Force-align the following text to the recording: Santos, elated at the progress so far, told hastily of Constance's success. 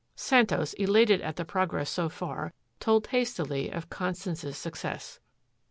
Santos, 0.15 0.73
elated 0.79 1.21
at 1.21 1.35
the 1.35 1.45
progress 1.45 1.87
so 1.87 2.09
far, 2.09 2.53
told 2.79 3.05
hastily 3.09 3.69
of 3.69 3.91
Constance's 3.91 4.57
success. 4.57 5.19